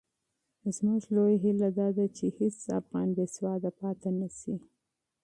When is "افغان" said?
2.79-3.07